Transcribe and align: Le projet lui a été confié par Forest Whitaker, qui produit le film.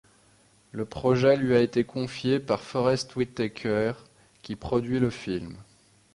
Le 0.71 0.83
projet 0.83 1.37
lui 1.37 1.53
a 1.55 1.59
été 1.59 1.83
confié 1.83 2.39
par 2.39 2.61
Forest 2.61 3.15
Whitaker, 3.15 3.93
qui 4.41 4.55
produit 4.55 4.97
le 4.99 5.11
film. 5.11 5.55